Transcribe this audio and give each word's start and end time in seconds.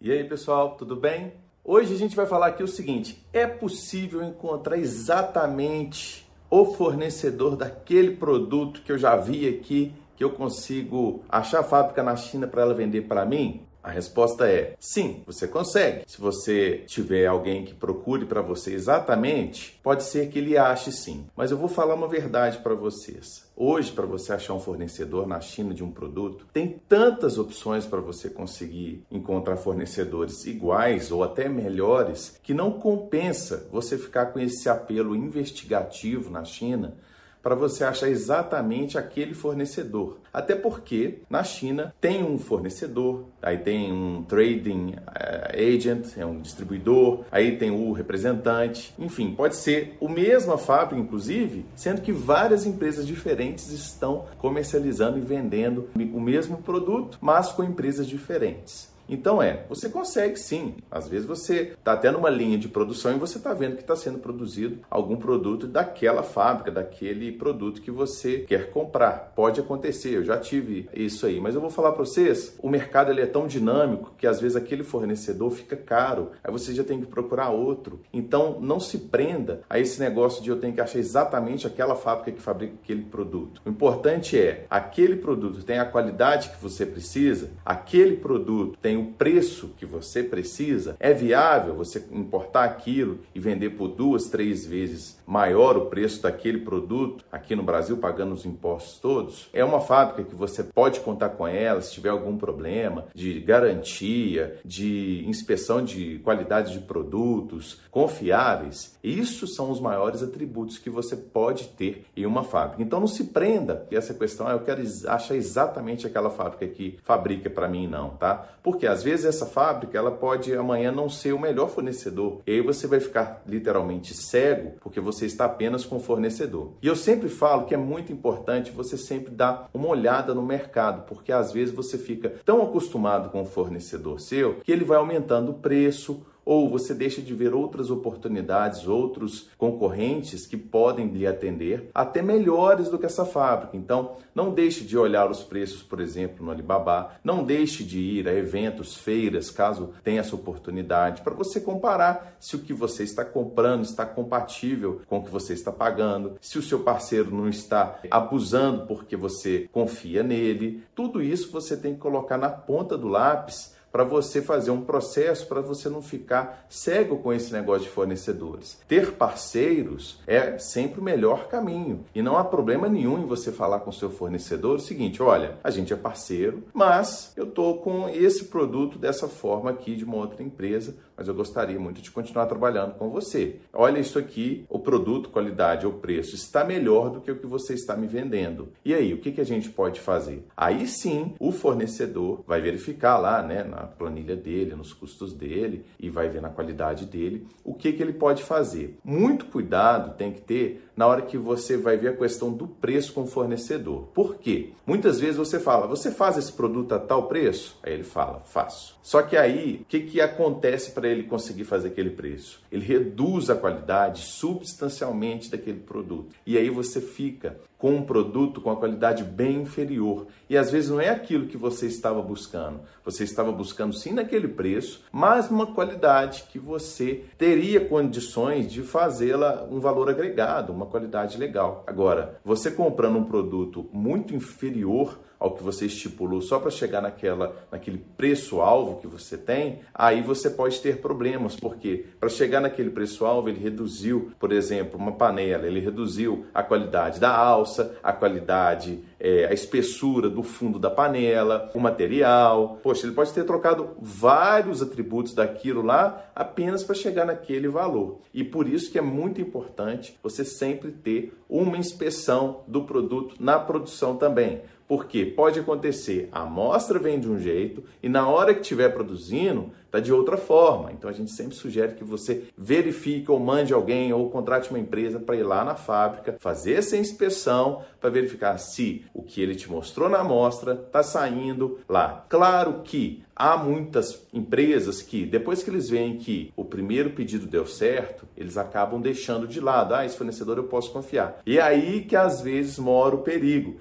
E 0.00 0.12
aí, 0.12 0.22
pessoal, 0.22 0.76
tudo 0.76 0.94
bem? 0.94 1.32
Hoje 1.64 1.92
a 1.92 1.98
gente 1.98 2.14
vai 2.14 2.24
falar 2.24 2.46
aqui 2.46 2.62
o 2.62 2.68
seguinte: 2.68 3.26
é 3.32 3.48
possível 3.48 4.22
encontrar 4.22 4.78
exatamente 4.78 6.24
o 6.48 6.66
fornecedor 6.66 7.56
daquele 7.56 8.14
produto 8.14 8.80
que 8.82 8.92
eu 8.92 8.98
já 8.98 9.16
vi 9.16 9.48
aqui, 9.48 9.92
que 10.16 10.22
eu 10.22 10.30
consigo 10.30 11.24
achar 11.28 11.60
a 11.60 11.64
fábrica 11.64 12.00
na 12.00 12.14
China 12.14 12.46
para 12.46 12.62
ela 12.62 12.74
vender 12.74 13.08
para 13.08 13.26
mim? 13.26 13.62
A 13.88 13.90
resposta 13.90 14.46
é 14.46 14.74
sim, 14.78 15.22
você 15.24 15.48
consegue. 15.48 16.02
Se 16.06 16.20
você 16.20 16.84
tiver 16.86 17.24
alguém 17.24 17.64
que 17.64 17.72
procure 17.72 18.26
para 18.26 18.42
você 18.42 18.74
exatamente, 18.74 19.80
pode 19.82 20.04
ser 20.04 20.28
que 20.28 20.40
ele 20.40 20.58
ache 20.58 20.92
sim. 20.92 21.24
Mas 21.34 21.50
eu 21.50 21.56
vou 21.56 21.70
falar 21.70 21.94
uma 21.94 22.06
verdade 22.06 22.58
para 22.58 22.74
vocês. 22.74 23.48
Hoje, 23.56 23.90
para 23.90 24.04
você 24.04 24.34
achar 24.34 24.52
um 24.52 24.60
fornecedor 24.60 25.26
na 25.26 25.40
China 25.40 25.72
de 25.72 25.82
um 25.82 25.90
produto, 25.90 26.46
tem 26.52 26.78
tantas 26.86 27.38
opções 27.38 27.86
para 27.86 27.98
você 27.98 28.28
conseguir 28.28 29.06
encontrar 29.10 29.56
fornecedores 29.56 30.44
iguais 30.44 31.10
ou 31.10 31.24
até 31.24 31.48
melhores 31.48 32.38
que 32.42 32.52
não 32.52 32.72
compensa 32.72 33.66
você 33.72 33.96
ficar 33.96 34.26
com 34.26 34.38
esse 34.38 34.68
apelo 34.68 35.16
investigativo 35.16 36.30
na 36.30 36.44
China 36.44 36.94
para 37.42 37.54
você 37.54 37.84
achar 37.84 38.08
exatamente 38.08 38.98
aquele 38.98 39.34
fornecedor. 39.34 40.18
Até 40.32 40.54
porque 40.54 41.20
na 41.28 41.42
China 41.42 41.94
tem 42.00 42.22
um 42.22 42.38
fornecedor, 42.38 43.24
aí 43.42 43.58
tem 43.58 43.92
um 43.92 44.22
trading 44.22 44.94
uh, 44.96 45.76
agent, 45.76 46.16
é 46.16 46.24
um 46.24 46.40
distribuidor, 46.40 47.24
aí 47.30 47.56
tem 47.56 47.70
o 47.70 47.92
representante, 47.92 48.94
enfim, 48.98 49.34
pode 49.34 49.56
ser 49.56 49.96
o 50.00 50.08
mesma 50.08 50.58
fábrica, 50.58 51.00
inclusive, 51.00 51.64
sendo 51.74 52.00
que 52.00 52.12
várias 52.12 52.66
empresas 52.66 53.06
diferentes 53.06 53.70
estão 53.70 54.26
comercializando 54.38 55.18
e 55.18 55.22
vendendo 55.22 55.88
o 55.96 56.20
mesmo 56.20 56.58
produto, 56.58 57.18
mas 57.20 57.50
com 57.50 57.64
empresas 57.64 58.06
diferentes. 58.06 58.97
Então 59.08 59.42
é, 59.42 59.64
você 59.68 59.88
consegue 59.88 60.36
sim. 60.36 60.74
Às 60.90 61.08
vezes 61.08 61.26
você 61.26 61.74
está 61.78 61.92
até 61.92 62.10
numa 62.10 62.30
linha 62.30 62.58
de 62.58 62.68
produção 62.68 63.14
e 63.14 63.18
você 63.18 63.38
está 63.38 63.54
vendo 63.54 63.76
que 63.76 63.82
está 63.82 63.96
sendo 63.96 64.18
produzido 64.18 64.78
algum 64.90 65.16
produto 65.16 65.66
daquela 65.66 66.22
fábrica, 66.22 66.70
daquele 66.70 67.32
produto 67.32 67.80
que 67.80 67.90
você 67.90 68.40
quer 68.40 68.70
comprar. 68.70 69.32
Pode 69.34 69.60
acontecer, 69.60 70.16
eu 70.16 70.24
já 70.24 70.36
tive 70.36 70.88
isso 70.92 71.26
aí. 71.26 71.40
Mas 71.40 71.54
eu 71.54 71.60
vou 71.60 71.70
falar 71.70 71.92
para 71.92 72.04
vocês, 72.04 72.56
o 72.62 72.68
mercado 72.68 73.10
ele 73.10 73.20
é 73.20 73.26
tão 73.26 73.46
dinâmico 73.46 74.12
que 74.18 74.26
às 74.26 74.40
vezes 74.40 74.56
aquele 74.56 74.82
fornecedor 74.82 75.50
fica 75.50 75.76
caro, 75.76 76.32
aí 76.42 76.52
você 76.52 76.74
já 76.74 76.84
tem 76.84 77.00
que 77.00 77.06
procurar 77.06 77.50
outro. 77.50 78.00
Então 78.12 78.58
não 78.60 78.78
se 78.78 78.98
prenda 78.98 79.62
a 79.68 79.78
esse 79.78 80.00
negócio 80.00 80.42
de 80.42 80.50
eu 80.50 80.60
tenho 80.60 80.74
que 80.74 80.80
achar 80.80 80.98
exatamente 80.98 81.66
aquela 81.66 81.96
fábrica 81.96 82.32
que 82.32 82.42
fabrica 82.42 82.74
aquele 82.82 83.02
produto. 83.02 83.62
O 83.64 83.70
importante 83.70 84.38
é 84.38 84.66
aquele 84.68 85.16
produto 85.16 85.64
tem 85.64 85.78
a 85.78 85.84
qualidade 85.84 86.50
que 86.50 86.62
você 86.62 86.84
precisa, 86.84 87.50
aquele 87.64 88.16
produto 88.16 88.78
tem 88.80 88.97
o 88.98 89.12
preço 89.12 89.74
que 89.76 89.86
você 89.86 90.22
precisa, 90.22 90.96
é 91.00 91.12
viável 91.12 91.74
você 91.74 92.04
importar 92.12 92.64
aquilo 92.64 93.20
e 93.34 93.40
vender 93.40 93.70
por 93.70 93.88
duas, 93.88 94.28
três 94.28 94.66
vezes 94.66 95.18
maior 95.26 95.76
o 95.76 95.86
preço 95.86 96.22
daquele 96.22 96.58
produto 96.58 97.24
aqui 97.30 97.54
no 97.54 97.62
Brasil, 97.62 97.98
pagando 97.98 98.34
os 98.34 98.44
impostos 98.44 98.98
todos? 98.98 99.48
É 99.52 99.64
uma 99.64 99.80
fábrica 99.80 100.24
que 100.24 100.34
você 100.34 100.62
pode 100.62 101.00
contar 101.00 101.30
com 101.30 101.46
ela 101.46 101.80
se 101.80 101.92
tiver 101.92 102.08
algum 102.08 102.36
problema 102.36 103.06
de 103.14 103.40
garantia, 103.40 104.58
de 104.64 105.24
inspeção 105.26 105.84
de 105.84 106.18
qualidade 106.20 106.72
de 106.72 106.80
produtos 106.80 107.80
confiáveis. 107.90 108.96
Isso 109.02 109.46
são 109.46 109.70
os 109.70 109.80
maiores 109.80 110.22
atributos 110.22 110.78
que 110.78 110.90
você 110.90 111.16
pode 111.16 111.68
ter 111.68 112.06
em 112.16 112.26
uma 112.26 112.44
fábrica. 112.44 112.82
Então 112.82 113.00
não 113.00 113.06
se 113.06 113.24
prenda 113.24 113.86
essa 113.90 114.14
questão, 114.14 114.48
eu 114.48 114.60
quero 114.60 114.82
achar 115.06 115.34
exatamente 115.34 116.06
aquela 116.06 116.30
fábrica 116.30 116.66
que 116.66 116.98
fabrica 117.02 117.50
para 117.50 117.68
mim, 117.68 117.86
não, 117.86 118.10
tá? 118.10 118.48
Porque 118.62 118.86
às 118.88 119.02
vezes 119.02 119.24
essa 119.24 119.46
fábrica 119.46 119.96
ela 119.96 120.10
pode 120.10 120.54
amanhã 120.54 120.90
não 120.90 121.08
ser 121.08 121.32
o 121.32 121.38
melhor 121.38 121.70
fornecedor. 121.70 122.40
E 122.46 122.52
aí 122.52 122.60
você 122.60 122.86
vai 122.86 123.00
ficar 123.00 123.42
literalmente 123.46 124.14
cego 124.14 124.72
porque 124.80 125.00
você 125.00 125.26
está 125.26 125.44
apenas 125.44 125.84
com 125.84 125.96
o 125.96 126.00
fornecedor. 126.00 126.72
E 126.82 126.86
eu 126.86 126.96
sempre 126.96 127.28
falo 127.28 127.66
que 127.66 127.74
é 127.74 127.78
muito 127.78 128.12
importante 128.12 128.70
você 128.70 128.96
sempre 128.96 129.32
dar 129.32 129.68
uma 129.72 129.88
olhada 129.88 130.34
no 130.34 130.42
mercado, 130.42 131.06
porque 131.06 131.32
às 131.32 131.52
vezes 131.52 131.74
você 131.74 131.96
fica 131.96 132.34
tão 132.44 132.62
acostumado 132.62 133.30
com 133.30 133.42
o 133.42 133.46
fornecedor 133.46 134.20
seu 134.20 134.56
que 134.64 134.72
ele 134.72 134.84
vai 134.84 134.98
aumentando 134.98 135.52
o 135.52 135.54
preço 135.54 136.26
ou 136.48 136.66
você 136.66 136.94
deixa 136.94 137.20
de 137.20 137.34
ver 137.34 137.52
outras 137.52 137.90
oportunidades, 137.90 138.88
outros 138.88 139.50
concorrentes 139.58 140.46
que 140.46 140.56
podem 140.56 141.08
lhe 141.08 141.26
atender, 141.26 141.90
até 141.94 142.22
melhores 142.22 142.88
do 142.88 142.98
que 142.98 143.04
essa 143.04 143.26
fábrica. 143.26 143.76
Então, 143.76 144.16
não 144.34 144.54
deixe 144.54 144.82
de 144.82 144.96
olhar 144.96 145.30
os 145.30 145.42
preços, 145.42 145.82
por 145.82 146.00
exemplo, 146.00 146.42
no 146.42 146.50
Alibaba, 146.50 147.10
não 147.22 147.44
deixe 147.44 147.84
de 147.84 148.00
ir 148.00 148.26
a 148.26 148.32
eventos, 148.32 148.96
feiras, 148.96 149.50
caso 149.50 149.92
tenha 150.02 150.20
essa 150.20 150.34
oportunidade, 150.34 151.20
para 151.20 151.34
você 151.34 151.60
comparar 151.60 152.38
se 152.40 152.56
o 152.56 152.60
que 152.60 152.72
você 152.72 153.02
está 153.02 153.26
comprando 153.26 153.84
está 153.84 154.06
compatível 154.06 155.02
com 155.06 155.18
o 155.18 155.24
que 155.24 155.30
você 155.30 155.52
está 155.52 155.70
pagando, 155.70 156.36
se 156.40 156.58
o 156.58 156.62
seu 156.62 156.80
parceiro 156.80 157.30
não 157.30 157.50
está 157.50 157.98
abusando 158.10 158.86
porque 158.86 159.16
você 159.16 159.68
confia 159.70 160.22
nele. 160.22 160.82
Tudo 160.94 161.22
isso 161.22 161.52
você 161.52 161.76
tem 161.76 161.92
que 161.92 162.00
colocar 162.00 162.38
na 162.38 162.48
ponta 162.48 162.96
do 162.96 163.06
lápis 163.06 163.76
para 163.90 164.04
você 164.04 164.42
fazer 164.42 164.70
um 164.70 164.82
processo 164.82 165.46
para 165.46 165.60
você 165.60 165.88
não 165.88 166.02
ficar 166.02 166.66
cego 166.68 167.18
com 167.18 167.32
esse 167.32 167.52
negócio 167.52 167.84
de 167.84 167.90
fornecedores. 167.90 168.78
Ter 168.86 169.12
parceiros 169.12 170.20
é 170.26 170.58
sempre 170.58 171.00
o 171.00 171.04
melhor 171.04 171.48
caminho 171.48 172.04
e 172.14 172.22
não 172.22 172.36
há 172.36 172.44
problema 172.44 172.88
nenhum 172.88 173.18
em 173.18 173.26
você 173.26 173.50
falar 173.50 173.80
com 173.80 173.92
seu 173.92 174.10
fornecedor 174.10 174.76
o 174.76 174.80
seguinte: 174.80 175.22
olha, 175.22 175.58
a 175.62 175.70
gente 175.70 175.92
é 175.92 175.96
parceiro, 175.96 176.64
mas 176.72 177.32
eu 177.36 177.44
estou 177.44 177.78
com 177.78 178.08
esse 178.08 178.44
produto 178.46 178.98
dessa 178.98 179.28
forma 179.28 179.70
aqui 179.70 179.96
de 179.96 180.04
uma 180.04 180.16
outra 180.16 180.42
empresa, 180.42 180.94
mas 181.18 181.26
eu 181.26 181.34
gostaria 181.34 181.78
muito 181.80 182.00
de 182.00 182.12
continuar 182.12 182.46
trabalhando 182.46 182.94
com 182.94 183.10
você. 183.10 183.56
Olha 183.72 183.98
isso 183.98 184.20
aqui, 184.20 184.64
o 184.68 184.78
produto, 184.78 185.30
qualidade 185.30 185.84
ou 185.84 185.94
preço 185.94 186.36
está 186.36 186.64
melhor 186.64 187.10
do 187.10 187.20
que 187.20 187.32
o 187.32 187.36
que 187.36 187.46
você 187.46 187.74
está 187.74 187.96
me 187.96 188.06
vendendo. 188.06 188.68
E 188.84 188.94
aí, 188.94 189.12
o 189.12 189.18
que, 189.18 189.32
que 189.32 189.40
a 189.40 189.44
gente 189.44 189.68
pode 189.68 190.00
fazer? 190.00 190.46
Aí 190.56 190.86
sim, 190.86 191.34
o 191.40 191.50
fornecedor 191.50 192.44
vai 192.46 192.60
verificar 192.60 193.18
lá, 193.18 193.42
né, 193.42 193.64
na 193.64 193.78
planilha 193.78 194.36
dele, 194.36 194.76
nos 194.76 194.92
custos 194.92 195.34
dele 195.34 195.84
e 195.98 196.08
vai 196.08 196.28
ver 196.28 196.40
na 196.40 196.50
qualidade 196.50 197.04
dele 197.04 197.46
o 197.64 197.74
que, 197.74 197.92
que 197.92 198.02
ele 198.02 198.12
pode 198.12 198.44
fazer. 198.44 198.96
Muito 199.04 199.46
cuidado 199.46 200.16
tem 200.16 200.32
que 200.32 200.40
ter 200.40 200.88
na 200.96 201.06
hora 201.06 201.22
que 201.22 201.38
você 201.38 201.76
vai 201.76 201.96
ver 201.96 202.08
a 202.08 202.16
questão 202.16 202.52
do 202.52 202.66
preço 202.66 203.12
com 203.12 203.22
o 203.22 203.26
fornecedor. 203.26 204.08
Por 204.12 204.36
quê? 204.36 204.70
Muitas 204.84 205.20
vezes 205.20 205.36
você 205.36 205.60
fala, 205.60 205.86
você 205.86 206.10
faz 206.10 206.36
esse 206.36 206.52
produto 206.52 206.92
a 206.92 206.98
tal 206.98 207.28
preço? 207.28 207.78
Aí 207.84 207.92
ele 207.92 208.02
fala, 208.02 208.40
faço. 208.44 208.98
Só 209.00 209.22
que 209.22 209.36
aí, 209.36 209.80
o 209.82 209.84
que, 209.84 210.00
que 210.00 210.20
acontece 210.20 210.90
para 210.90 211.07
ele 211.10 211.24
conseguir 211.24 211.64
fazer 211.64 211.88
aquele 211.88 212.10
preço? 212.10 212.62
Ele 212.70 212.84
reduz 212.84 213.50
a 213.50 213.54
qualidade 213.54 214.22
substancialmente 214.22 215.50
daquele 215.50 215.80
produto. 215.80 216.34
E 216.46 216.56
aí 216.56 216.70
você 216.70 217.00
fica 217.00 217.58
com 217.78 217.94
um 217.94 218.02
produto 218.02 218.60
com 218.60 218.70
a 218.70 218.76
qualidade 218.76 219.22
bem 219.22 219.62
inferior. 219.62 220.26
E 220.50 220.56
às 220.56 220.70
vezes 220.70 220.90
não 220.90 221.00
é 221.00 221.08
aquilo 221.08 221.46
que 221.46 221.56
você 221.56 221.86
estava 221.86 222.20
buscando. 222.20 222.80
Você 223.04 223.22
estava 223.22 223.52
buscando 223.52 223.94
sim 223.94 224.12
naquele 224.12 224.48
preço, 224.48 225.04
mas 225.12 225.48
uma 225.48 225.72
qualidade 225.72 226.44
que 226.50 226.58
você 226.58 227.24
teria 227.38 227.80
condições 227.80 228.70
de 228.70 228.82
fazê-la 228.82 229.66
um 229.70 229.78
valor 229.78 230.10
agregado, 230.10 230.72
uma 230.72 230.86
qualidade 230.86 231.38
legal. 231.38 231.84
Agora, 231.86 232.38
você 232.44 232.70
comprando 232.70 233.18
um 233.18 233.24
produto 233.24 233.88
muito 233.92 234.34
inferior 234.34 235.18
ao 235.38 235.52
que 235.52 235.62
você 235.62 235.86
estipulou 235.86 236.40
só 236.40 236.58
para 236.58 236.70
chegar 236.70 237.00
naquela, 237.00 237.54
naquele 237.70 237.98
preço-alvo 237.98 239.00
que 239.00 239.06
você 239.06 239.36
tem, 239.36 239.80
aí 239.94 240.20
você 240.20 240.50
pode 240.50 240.80
ter 240.80 240.98
problemas, 241.00 241.56
porque 241.56 242.06
para 242.18 242.28
chegar 242.28 242.60
naquele 242.60 242.90
preço-alvo 242.90 243.48
ele 243.48 243.60
reduziu, 243.60 244.32
por 244.38 244.52
exemplo, 244.52 244.98
uma 244.98 245.12
panela, 245.12 245.66
ele 245.66 245.80
reduziu 245.80 246.46
a 246.52 246.62
qualidade 246.62 247.20
da 247.20 247.34
alça, 247.34 247.96
a 248.02 248.12
qualidade, 248.12 249.00
é, 249.20 249.46
a 249.46 249.52
espessura 249.52 250.28
do 250.28 250.42
fundo 250.42 250.78
da 250.78 250.90
panela, 250.90 251.70
o 251.74 251.80
material. 251.80 252.78
Poxa, 252.82 253.06
ele 253.06 253.14
pode 253.14 253.32
ter 253.32 253.44
trocado 253.44 253.90
vários 254.00 254.82
atributos 254.82 255.34
daquilo 255.34 255.82
lá 255.82 256.30
apenas 256.34 256.84
para 256.84 256.94
chegar 256.94 257.24
naquele 257.24 257.68
valor. 257.68 258.20
E 258.32 258.44
por 258.44 258.68
isso 258.68 258.90
que 258.90 258.98
é 258.98 259.02
muito 259.02 259.40
importante 259.40 260.18
você 260.22 260.44
sempre 260.44 260.90
ter 260.90 261.36
uma 261.48 261.76
inspeção 261.76 262.60
do 262.66 262.84
produto 262.84 263.34
na 263.40 263.58
produção 263.58 264.16
também 264.16 264.62
porque 264.88 265.26
pode 265.26 265.60
acontecer, 265.60 266.30
a 266.32 266.42
amostra 266.42 266.98
vem 266.98 267.20
de 267.20 267.28
um 267.28 267.38
jeito 267.38 267.84
e 268.02 268.08
na 268.08 268.26
hora 268.26 268.54
que 268.54 268.62
estiver 268.62 268.88
produzindo, 268.88 269.70
está 269.84 270.00
de 270.00 270.12
outra 270.12 270.38
forma. 270.38 270.90
Então 270.92 271.10
a 271.10 271.12
gente 271.12 271.30
sempre 271.30 271.54
sugere 271.54 271.94
que 271.94 272.02
você 272.02 272.44
verifique 272.56 273.30
ou 273.30 273.38
mande 273.38 273.74
alguém 273.74 274.12
ou 274.12 274.30
contrate 274.30 274.70
uma 274.70 274.78
empresa 274.78 275.20
para 275.20 275.36
ir 275.36 275.42
lá 275.42 275.62
na 275.62 275.74
fábrica, 275.74 276.36
fazer 276.40 276.74
essa 276.74 276.96
inspeção 276.96 277.82
para 278.00 278.08
verificar 278.08 278.56
se 278.56 279.04
o 279.14 279.22
que 279.22 279.40
ele 279.40 279.54
te 279.54 279.70
mostrou 279.70 280.08
na 280.08 280.18
amostra 280.18 280.72
está 280.72 281.02
saindo 281.02 281.78
lá. 281.88 282.24
Claro 282.28 282.82
que 282.84 283.22
há 283.34 283.56
muitas 283.56 284.26
empresas 284.32 285.02
que, 285.02 285.24
depois 285.24 285.62
que 285.62 285.70
eles 285.70 285.88
veem 285.88 286.18
que 286.18 286.52
o 286.56 286.64
primeiro 286.64 287.10
pedido 287.10 287.46
deu 287.46 287.66
certo, 287.66 288.26
eles 288.36 288.56
acabam 288.56 289.00
deixando 289.00 289.46
de 289.46 289.60
lado. 289.60 289.94
Ah, 289.94 290.04
esse 290.04 290.16
fornecedor 290.16 290.58
eu 290.58 290.64
posso 290.64 290.92
confiar. 290.92 291.40
E 291.46 291.58
é 291.58 291.62
aí 291.62 292.02
que 292.02 292.16
às 292.16 292.40
vezes 292.40 292.78
mora 292.78 293.14
o 293.14 293.22
perigo 293.22 293.76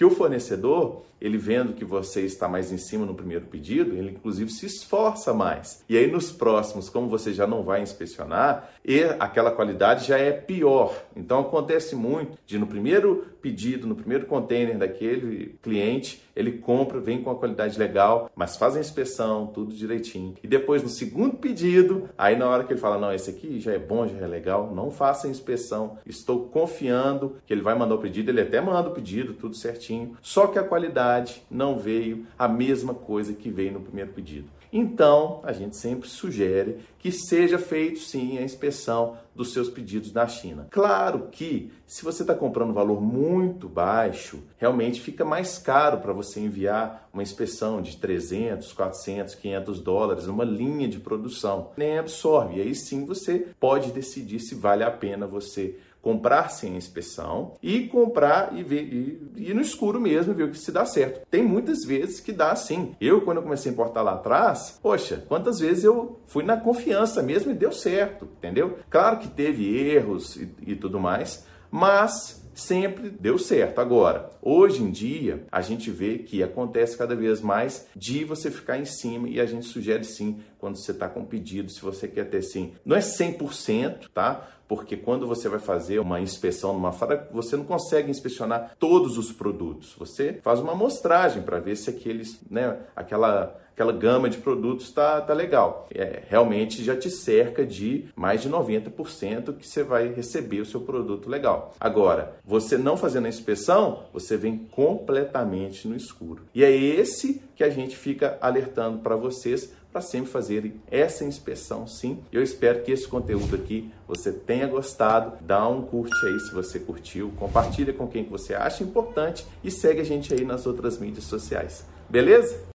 que 0.00 0.04
o 0.06 0.08
fornecedor, 0.08 1.02
ele 1.20 1.36
vendo 1.36 1.74
que 1.74 1.84
você 1.84 2.22
está 2.22 2.48
mais 2.48 2.72
em 2.72 2.78
cima 2.78 3.04
no 3.04 3.14
primeiro 3.14 3.44
pedido, 3.44 3.94
ele 3.94 4.12
inclusive 4.12 4.50
se 4.50 4.64
esforça 4.64 5.34
mais. 5.34 5.84
E 5.86 5.98
aí 5.98 6.10
nos 6.10 6.32
próximos, 6.32 6.88
como 6.88 7.06
você 7.06 7.34
já 7.34 7.46
não 7.46 7.62
vai 7.62 7.82
inspecionar, 7.82 8.70
e 8.82 9.02
aquela 9.18 9.50
qualidade 9.50 10.08
já 10.08 10.16
é 10.16 10.32
pior. 10.32 10.96
Então 11.14 11.40
acontece 11.40 11.94
muito 11.94 12.38
de 12.46 12.58
no 12.58 12.66
primeiro 12.66 13.26
pedido, 13.42 13.86
no 13.86 13.94
primeiro 13.94 14.24
container 14.24 14.78
daquele 14.78 15.58
cliente, 15.62 16.22
ele 16.34 16.52
compra, 16.52 17.00
vem 17.00 17.22
com 17.22 17.30
a 17.30 17.34
qualidade 17.34 17.78
legal, 17.78 18.30
mas 18.34 18.56
faz 18.56 18.76
a 18.76 18.80
inspeção, 18.80 19.46
tudo 19.46 19.74
direitinho. 19.74 20.34
E 20.42 20.48
depois 20.48 20.82
no 20.82 20.88
segundo 20.88 21.36
pedido, 21.36 22.08
aí 22.16 22.36
na 22.36 22.48
hora 22.48 22.64
que 22.64 22.72
ele 22.72 22.80
fala, 22.80 22.98
não, 22.98 23.12
esse 23.12 23.30
aqui 23.30 23.60
já 23.60 23.72
é 23.72 23.78
bom, 23.78 24.06
já 24.06 24.18
é 24.18 24.26
legal, 24.26 24.72
não 24.74 24.90
faça 24.90 25.26
a 25.26 25.30
inspeção, 25.30 25.98
estou 26.06 26.48
confiando 26.48 27.36
que 27.46 27.52
ele 27.52 27.62
vai 27.62 27.74
mandar 27.74 27.94
o 27.94 27.98
pedido, 27.98 28.30
ele 28.30 28.40
até 28.40 28.60
manda 28.60 28.88
o 28.88 28.92
pedido, 28.92 29.34
tudo 29.34 29.54
certinho, 29.54 29.89
só 30.22 30.46
que 30.46 30.58
a 30.58 30.64
qualidade 30.64 31.42
não 31.50 31.78
veio 31.78 32.26
a 32.38 32.46
mesma 32.46 32.94
coisa 32.94 33.34
que 33.34 33.50
veio 33.50 33.72
no 33.72 33.80
primeiro 33.80 34.12
pedido. 34.12 34.48
Então, 34.72 35.40
a 35.42 35.52
gente 35.52 35.76
sempre 35.76 36.08
sugere 36.08 36.78
que 36.98 37.10
seja 37.10 37.58
feito 37.58 37.98
sim 37.98 38.38
a 38.38 38.42
inspeção 38.42 39.16
dos 39.34 39.52
seus 39.52 39.68
pedidos 39.68 40.12
da 40.12 40.28
China. 40.28 40.68
Claro 40.70 41.28
que 41.32 41.72
se 41.86 42.04
você 42.04 42.22
está 42.22 42.34
comprando 42.34 42.70
um 42.70 42.74
valor 42.74 43.00
muito 43.00 43.68
baixo, 43.68 44.44
realmente 44.58 45.00
fica 45.00 45.24
mais 45.24 45.58
caro 45.58 45.98
para 45.98 46.12
você 46.12 46.40
enviar 46.40 47.08
uma 47.12 47.22
inspeção 47.22 47.82
de 47.82 47.96
300, 47.96 48.72
400, 48.72 49.34
500 49.34 49.80
dólares 49.80 50.26
numa 50.26 50.44
linha 50.44 50.86
de 50.86 51.00
produção. 51.00 51.70
Nem 51.76 51.98
absorve. 51.98 52.58
E 52.58 52.62
aí 52.62 52.74
sim 52.74 53.04
você 53.06 53.46
pode 53.58 53.90
decidir 53.92 54.38
se 54.38 54.54
vale 54.54 54.84
a 54.84 54.90
pena 54.90 55.26
você 55.26 55.78
comprar 56.02 56.48
sem 56.50 56.76
inspeção 56.76 57.54
e 57.62 57.86
comprar 57.86 58.56
e 58.56 58.62
ver 58.62 58.82
e, 58.82 59.32
ir 59.36 59.54
no 59.54 59.60
escuro 59.60 60.00
mesmo 60.00 60.34
ver 60.34 60.44
o 60.44 60.50
que 60.50 60.58
se 60.58 60.72
dá 60.72 60.84
certo. 60.84 61.26
Tem 61.30 61.42
muitas 61.42 61.84
vezes 61.84 62.20
que 62.20 62.32
dá 62.32 62.54
sim. 62.56 62.94
Eu 63.00 63.22
quando 63.22 63.38
eu 63.38 63.42
comecei 63.42 63.70
a 63.70 63.72
importar 63.72 64.02
lá 64.02 64.14
atrás, 64.14 64.78
poxa, 64.82 65.24
quantas 65.28 65.58
vezes 65.58 65.84
eu 65.84 66.20
fui 66.26 66.42
na 66.42 66.56
confiança 66.56 67.22
mesmo 67.22 67.50
e 67.50 67.54
deu 67.54 67.72
certo, 67.72 68.28
entendeu? 68.38 68.78
Claro 68.88 69.18
que 69.18 69.28
teve 69.28 69.76
erros 69.76 70.36
e, 70.36 70.48
e 70.66 70.76
tudo 70.76 70.98
mais, 70.98 71.44
mas 71.70 72.40
sempre 72.54 73.10
deu 73.10 73.38
certo. 73.38 73.80
Agora, 73.80 74.30
hoje 74.42 74.82
em 74.82 74.90
dia, 74.90 75.44
a 75.50 75.60
gente 75.60 75.90
vê 75.90 76.18
que 76.18 76.42
acontece 76.42 76.96
cada 76.96 77.14
vez 77.14 77.40
mais 77.40 77.86
de 77.96 78.24
você 78.24 78.50
ficar 78.50 78.78
em 78.78 78.84
cima 78.84 79.28
e 79.28 79.40
a 79.40 79.46
gente 79.46 79.66
sugere 79.66 80.04
sim, 80.04 80.40
quando 80.60 80.76
você 80.76 80.92
está 80.92 81.08
com 81.08 81.24
pedido, 81.24 81.70
se 81.70 81.80
você 81.80 82.06
quer 82.06 82.28
ter 82.28 82.42
sim. 82.42 82.74
Não 82.84 82.96
é 82.96 83.00
100%, 83.00 84.08
tá? 84.12 84.48
Porque 84.68 84.96
quando 84.96 85.26
você 85.26 85.48
vai 85.48 85.58
fazer 85.58 85.98
uma 85.98 86.20
inspeção 86.20 86.72
numa 86.72 86.92
fábrica, 86.92 87.28
você 87.32 87.56
não 87.56 87.64
consegue 87.64 88.08
inspecionar 88.08 88.76
todos 88.78 89.18
os 89.18 89.32
produtos. 89.32 89.96
Você 89.98 90.38
faz 90.42 90.60
uma 90.60 90.72
amostragem 90.72 91.42
para 91.42 91.58
ver 91.58 91.74
se 91.74 91.90
aqueles, 91.90 92.38
né, 92.48 92.78
aquela 92.94 93.58
aquela 93.80 93.92
gama 93.92 94.28
de 94.28 94.36
produtos 94.36 94.86
está 94.86 95.22
tá 95.22 95.32
legal. 95.32 95.88
É, 95.94 96.22
realmente 96.28 96.84
já 96.84 96.94
te 96.94 97.08
cerca 97.10 97.64
de 97.64 98.04
mais 98.14 98.42
de 98.42 98.50
90% 98.50 99.56
que 99.56 99.66
você 99.66 99.82
vai 99.82 100.08
receber 100.12 100.60
o 100.60 100.66
seu 100.66 100.82
produto 100.82 101.30
legal. 101.30 101.74
Agora, 101.80 102.34
você 102.44 102.76
não 102.76 102.96
fazendo 102.96 103.24
a 103.24 103.30
inspeção, 103.30 104.04
você 104.12 104.36
vem 104.36 104.68
completamente 104.70 105.88
no 105.88 105.96
escuro. 105.96 106.42
E 106.54 106.62
é 106.62 106.70
esse 106.70 107.42
que 107.56 107.64
a 107.64 107.70
gente 107.70 107.96
fica 107.96 108.36
alertando 108.40 108.98
para 108.98 109.16
vocês 109.16 109.72
para 109.92 110.00
sempre 110.00 110.30
fazerem 110.30 110.74
essa 110.90 111.24
inspeção 111.24 111.86
sim. 111.86 112.22
Eu 112.32 112.42
espero 112.42 112.82
que 112.82 112.92
esse 112.92 113.08
conteúdo 113.08 113.56
aqui 113.56 113.90
você 114.06 114.32
tenha 114.32 114.66
gostado. 114.66 115.44
Dá 115.44 115.66
um 115.68 115.82
curte 115.82 116.14
aí 116.26 116.38
se 116.40 116.54
você 116.54 116.78
curtiu, 116.78 117.32
compartilha 117.36 117.92
com 117.92 118.06
quem 118.06 118.24
você 118.24 118.54
acha 118.54 118.84
importante 118.84 119.46
e 119.64 119.70
segue 119.70 120.00
a 120.00 120.04
gente 120.04 120.32
aí 120.32 120.44
nas 120.44 120.66
outras 120.66 120.98
mídias 120.98 121.24
sociais. 121.24 121.84
Beleza? 122.08 122.60